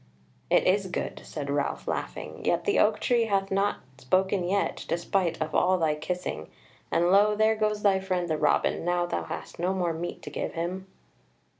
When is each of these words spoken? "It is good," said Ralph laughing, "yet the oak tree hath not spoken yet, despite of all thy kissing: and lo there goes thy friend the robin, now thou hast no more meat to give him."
"It 0.49 0.63
is 0.65 0.87
good," 0.87 1.21
said 1.23 1.51
Ralph 1.51 1.87
laughing, 1.87 2.43
"yet 2.43 2.63
the 2.65 2.79
oak 2.79 2.99
tree 2.99 3.25
hath 3.25 3.51
not 3.51 3.81
spoken 3.99 4.43
yet, 4.43 4.83
despite 4.87 5.39
of 5.39 5.53
all 5.53 5.77
thy 5.77 5.93
kissing: 5.93 6.49
and 6.89 7.11
lo 7.11 7.35
there 7.35 7.55
goes 7.55 7.83
thy 7.83 7.99
friend 7.99 8.27
the 8.27 8.35
robin, 8.35 8.83
now 8.83 9.05
thou 9.05 9.25
hast 9.25 9.59
no 9.59 9.75
more 9.75 9.93
meat 9.93 10.23
to 10.23 10.31
give 10.31 10.53
him." 10.53 10.87